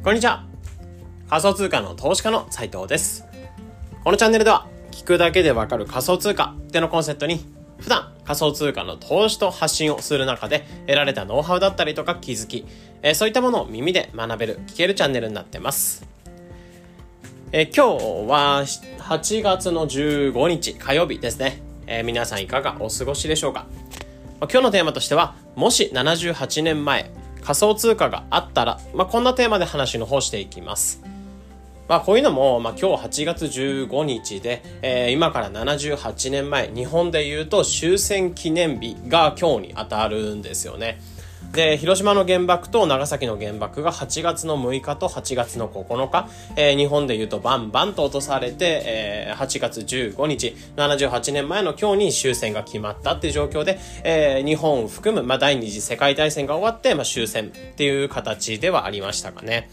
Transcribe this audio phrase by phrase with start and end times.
[0.00, 0.44] こんにちは。
[1.28, 3.24] 仮想通貨の投資家の斉藤です。
[4.04, 7.44] このチャンネルでは、聞くだけでわかる仮想通貨ってのコンセプトに、
[7.78, 12.64] 普段仮想通貨の投資と発信をする中で得られたノウハウだったりとか気づき、
[13.02, 16.06] えー、そういったものを耳で学べる、聞けるチャンネルになってます。
[17.50, 18.62] えー、今日は
[19.00, 21.60] 8月の15日火曜日ですね。
[21.88, 23.66] えー、皆さんいかがお過ごしでしょうか、
[24.38, 27.10] まあ、今日のテーマとしては、もし78年前、
[27.42, 31.02] 仮想通貨があったら、まあ、こんなテーマで話の方していきます。
[31.88, 41.00] まあこういうのも、まあ今日8月15日で、えー、今から78年前、日本で言うと終戦記念日が今日に当たるんですよね。
[41.52, 59.70] で、広島の原爆と長崎の原爆が8月の6日と8月の9日、えー、日本で言うとバンバンと落とされて、えー、8月15日、78年前の今日に終戦が決まったっていう状況で、えー、日本を含む、まあ、第二次世界大戦が終わって、まあ、終戦っていう形ではありましたかね。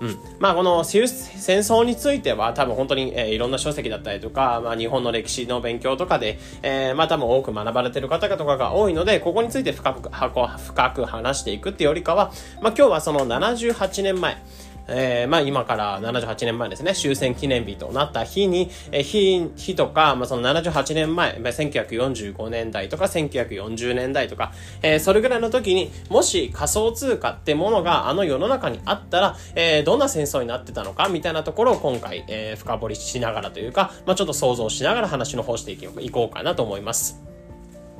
[0.00, 0.18] うん。
[0.38, 14.40] まあ、この戦争については多分本当に、えー、いろんな書籍だったりとか、まあ、日本の歴史の勉強とかで、えー、まあ、多分多く学ばれてる方とかが多いので、ここについて深く、深く話していくっていうよりかは、まあ、今日はその78年前、
[14.88, 37.27] えー、まあ今から78年前ですね、終戦記念日となった日に、えー、日、日とか、まあその78年前、まあ、1945年代とか1940年代とか、えー、それぐらいの時に、もし仮想通貨ってものがあの世の中にあったら、えー、どんな戦争になってたのかみたいなところを今回、えー、深掘りしながらというか、まあちょっと想像しながら話の方していこうかなと思います。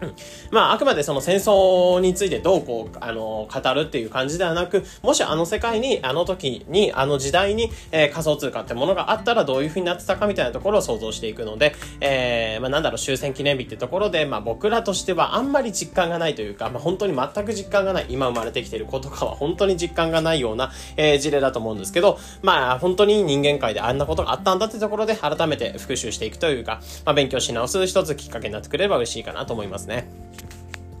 [0.00, 0.14] うん、
[0.50, 29.85] まあ、あくまでその戦争についてどうこう、あの、語るっていう感じではなく、もしあの世界に、あの時に、あの時代に、えー、仮想通貨ってものがあったらどういう風になってたかみたいなところを想像していくので、えー、まあ、なんだろう、終戦記念日ってところで、まあ、僕らとしてはあんまり実感がないというか、まあ、本当に全く実感がない、今生まれてきている子とかは本当に実感がないような、えー、事例だと思うんですけど、まあ、本当に人間界であんなことがあったんだってところで、改めて復習していくというか、まあ、勉強し直す一つきっかけになってくれれば嬉しいかなと思います。
[29.86, 30.08] ね。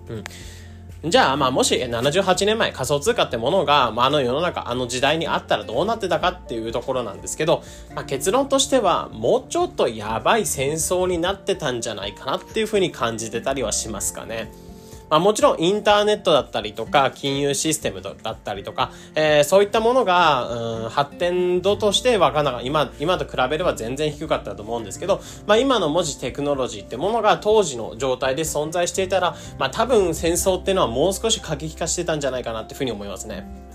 [0.08, 0.24] うん。
[1.10, 7.62] じゃあ、まあ、もし78年前仮想通貨ってものが、まあ、あの世の中、あの時代にあったらどうなってたかっていうところなんですけど、
[7.94, 14.50] まあ、結論としては、もうちょっとやばい戦争になってたんじゃないかなっていうふうに感じてたりはしますかね。
[15.10, 33.65] まあ、もちろんインターネットだったりとか、金融システムだったりとか、えー、そういったものが、うん、発展度としてわかなか今、今と比べれば全然低かったと思うんですけど、まあ、今の文字テクノロジーってものが当時の状態で存在していたら、まあ、多分戦争っていうのはもう少し過激化してたんじゃないかなっていうふうに思いますね。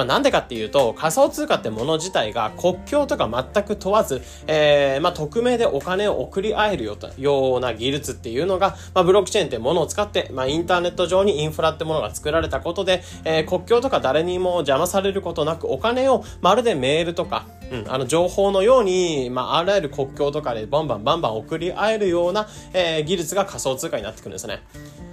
[0.00, 6.84] まあ、なんでかっていうと、仮想通貨ってもの自体が国境とか全く問わず、えー、まあ、匿名でお金を送り合える
[7.18, 24.62] ような技術っていうのが、まあ、ブロックチェーンってものを使って、まあ、インターネット上にインフラってものが作られたことで、えー、国境とか誰にも邪魔されることなくお金をまるでメールとか、うん、あの情報のように、まあ、あらゆる国境とかでバンバンバンバン送り合えるような、えー、技術が仮想通貨になってくるんですね。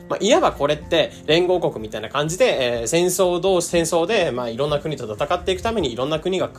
[0.10, 6.50] まあ、いわばこれって連合国みたいな感じで、えー、戦争同士、戦争で、まあ、いろんな国と戦っていくためにいろんな国が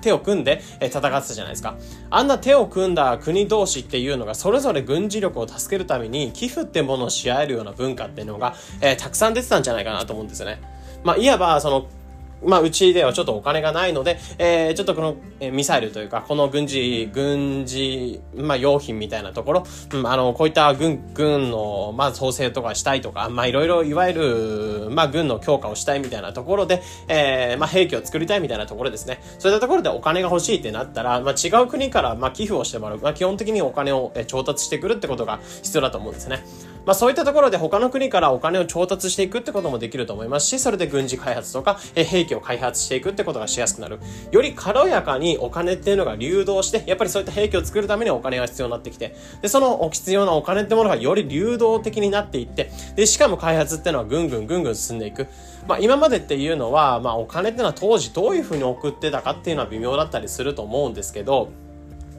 [0.00, 1.76] 手を組んで、えー、戦ってたじゃないですか。
[2.10, 10.60] あんな手を組んだ国同士っていうのがそれぞれ軍事力を助けるために寄付ってものをし合えるような文化っていうのが、えー、たくさん出てたんじゃないかなと思うんですよね。
[11.02, 11.86] まあ、いわば、その、
[12.46, 29.20] まあ、うちではちょっとお金がないので、えー、ちょっとこの、えー、ミサイルというか、この軍事、軍事、まあ、用品みたいなところ、うん、あの、こういった軍、軍の、まあ、創生とかしたいとか、まあ、いろいろ、いわゆる、まあ、軍の強化をしたいみたいなところで、えー、まあ、兵器を作りたいみたいなところですね。
[29.38, 32.98] そういったところでお金が欲しいってなったら、まあ、違う国から、まあ、寄付をしてもらう。
[32.98, 36.44] まあ、基本的にお金を、え調達してくるってことが必要だと思うんですね。
[36.86, 43.98] まあ、そういったところで他の国からお金を調達していくってこともできると思いますし、それで軍事開発とか、え兵器を開発していくってことがしやすくなる。
[44.30, 55.26] より軽やかにお金っていうのが流動して、やっぱりそういった兵器を作るためにお金が必要になってきて、で、その必要なお金ってものがより流動的になっていって、で、しかも開発っていうのはぐんぐんぐんぐん進んでいく。
[55.66, 61.48] まあ、今までっていうのは、まあ、お金っていうのは当時どういうふうに送ってたかっていうのは微妙だったりすると思うんですけど、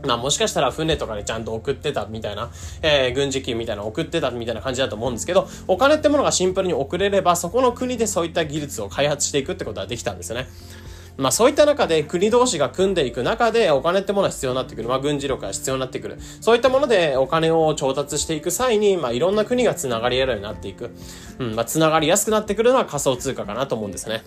[0.05, 10.47] まあもしかしたら船とかでちゃんと送ってたみたいな、えー、軍事機みたいな送ってたみたいな感じだと思うんですけど、お金ってものがシンプルに送れれば、そこの国でそういった技術を開発していくってことはできたんですよね。
[11.17, 14.89] まあそういった中で国同士が組んでいく中でお金ってものは必要になってくる。
[14.89, 16.17] まあ軍事力が必要になってくる。
[16.41, 20.91] そういったものでお金を調達していく際に、まあいろんな国が繋がり得るようになっていく。
[21.39, 24.23] うん、まあ繋がりやすくなってくるのは仮想通貨かなと思うんですね。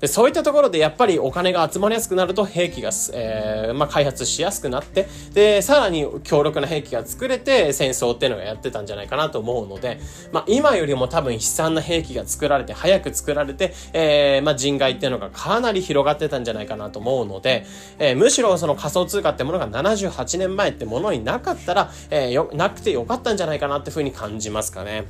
[0.00, 10.00] で、そういったところでやっぱりお金が集まりやすくなると兵器が、えー、まあ、開発しやすくなって、で、さらに強力な兵器が作れて戦争っていうのがやってたんじゃないかなと思うので、
[10.32, 17.66] まあ、今よりも多分悲惨な兵器が作られて、早く作られて、えー、まあ、人外っていうのがかなり広がってたんじゃないかなと思うので、
[17.98, 25.04] えー、むしろその仮想通貨ってものが78年前ってものになかったら、えー、よ、なくてよかったんじゃないかなっていうふうに感じますかね。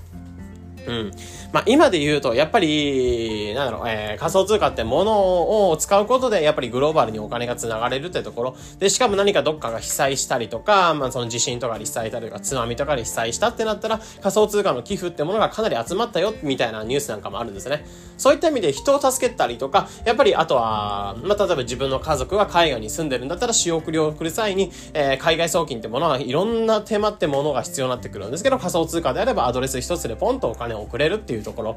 [0.86, 1.12] うん。
[1.52, 8.56] まあ、今で言うと、やっぱり、なんだろう、えー、仮想通貨ってものを使うことで、やっぱりグローバルにお金が繋がれるってところ。
[8.78, 17.84] で、しかも何かどっかが被災したりとか、まあ、その地震とかで被災したりとか、津波とかで被災したってなったら、仮想通貨の寄付ってものがかなり集まったよ、みたいなニュースなんかもあるんですね。
[18.16, 31.76] そういった意味で人を助けたりとか、やっぱりあとは、まあ、例えば自分の家族が海外に住んでるんだったら、仕送りを送る際に、えー、海外送金ってものはいろんな手間ってものが必要になってくるんですけど、仮想通貨であればアドレス一つでポンとお金を送れるっていうところ。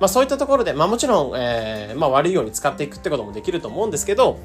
[0.00, 4.38] まあそういったところで、まあもちろん、えー、まあ悪いように使っていくってこともできると思うんですけど、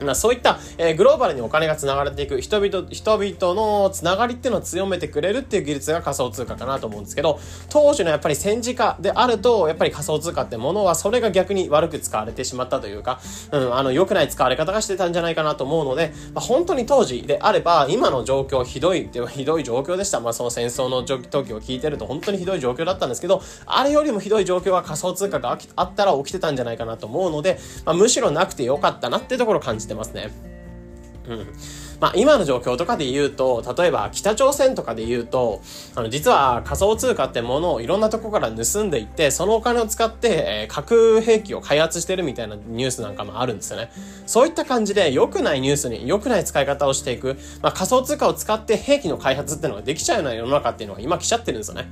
[0.00, 7.38] まあ、そういった、えー、グローバルにお金が繋がれていく人々、人々の繋がりっていうのを強めてくれるっていう技術が仮想通貨かなと思うんですけど、
[7.68, 13.20] 当時のやっぱり戦時下であると、やっぱり仮想通貨ってものはそれが逆に悪く使われてしまったというか、
[13.52, 20.20] うん、あの、良くない使われ方がしてたんじゃないかなと思うので、まあ、本当に当時であれば、今の状況ひどいっていうひどい状況でした。
[20.20, 30.30] まあ、その戦争の時を聞いてると本当にひどい状況だったんですけど、あれよりもひどい状況が仮想通貨があったら起きてたんじゃないかなと思うので、まあ、むしろなくてよかったなってところを感じてますね。
[31.28, 31.46] うん。
[32.00, 35.62] まあ今の状況とかで言うと、例えば北朝鮮とかで言うと、
[35.94, 43.90] あの実は仮想通貨ってものをいろんなとこから盗んでいって、そのお金を使って、えー、核兵器を開発してるみたいなニュースなんかもあるんですよね。
[44.26, 51.88] そういった感じで良くないニュースに良くない使い方をしていく、まあ仮想通貨を使って兵器の開発っていうのができちゃうような世の中っていうのが今来ちゃってるんですよね。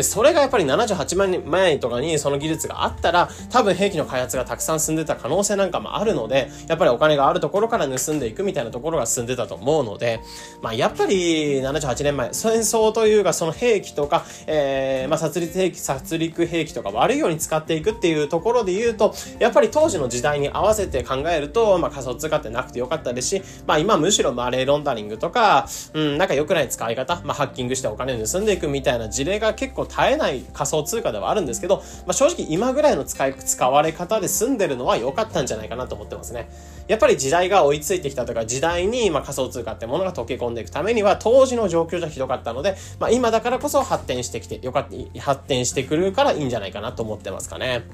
[0.00, 10.20] で、それがやっぱり78万年前とかにその技術があったら、多分兵器の開発がたくさん進んでた可能性なんかもあるので、やっぱりお金があるところから盗んでいくみたいなところが進んでたと思うので、
[10.62, 36.48] まあやっぱり78年前、戦争というかその兵器とか、えー、まあ殺戮兵器、殺戮兵器とか悪いように使っていくっていうところで言うと、やっぱり当時の時代に合わせて考えると、まあ仮想通貨ってなくてよかったですし、まあ今むしろマレーロンダリングとか、うん、なんか良くない使い方、まあハッキングしてお金を盗んでいくみたいな事例が結構絶えない仮想通貨ではあるんですけど、まあ、正直今ぐらいの使い、使われ方で済んでるのは良かったんじゃないかなと思ってますね。
[36.88, 47.84] やっぱり時代が追いついてきたとか、時代にま仮想通貨ってものが溶け込んでいくためには、当時の状況じゃひどかったので、まあ、今だからこそ発展してきて、よかった、発展してくるからいいんじゃないかなと思ってますかね。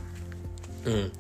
[0.87, 1.13] うん。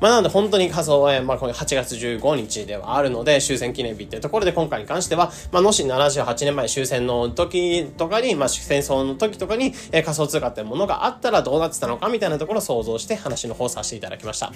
[0.00, 14.52] まあ、なので本当に仮想、えまあ、これ8月15日ではあるので、終戦記念日っていうところで今回に関しては、まあ、もし78年前終戦の時とかに、まあ、戦争の時とかに、えー、仮想通貨っていうものがあったらどうなってたのかみたいなところを想像して話の方させていただきました。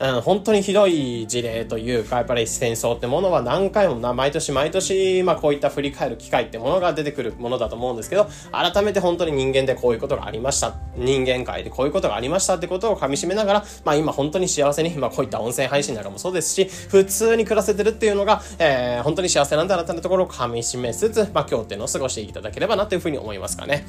[0.00, 10.72] うん、本当にひどい事例というか、やっぱり戦争ってものは何回もな、毎年毎年、まあこういった振り返る機会ってものが出てくるものだと思うんですけど、改めて本当に人間でこういうことがありました。
[10.96, 23.86] 人間界でこういうことがありましたってことを噛み締めながら、まあ今本当に幸せに、まあこういった音声配信なんかもそうですし、普通に暮らせてるっていうのが、えー、本当に幸せなんだなってところを噛み締めつつ、まあ今日っていうのを過ごしていただければなというふうに思いますかね。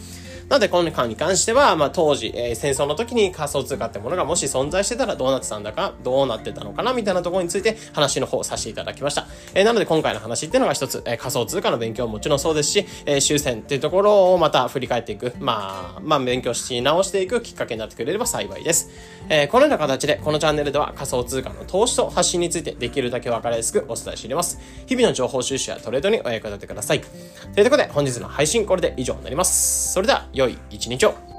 [0.49, 9.27] なので、この間に関しては、まあ当時、えー、戦争の時に仮想通貨ってものがもし存在してたらどうなってたんだか、どうなってたのかなみたいなところについて話の方させていただきました。
[9.53, 18.89] えー、なので今回の話っていうのが一つ、えー、仮想通貨の勉強ももちろんそうですし、えー、終戦っていうところをまた振り返っていく、まあ、まあ勉強し直していくきっかけになってくれれば幸いです。
[19.29, 24.59] えー、このような形で、このチャンネルでは仮想通貨の投資と発信についてできるだけ分かりやすくお伝えしています。
[24.87, 27.01] 日々の情報収集やトレードにお役立てください。
[27.01, 29.93] ということで、本日の配信これで以上になります。
[29.93, 31.30] それでは、良い一日を。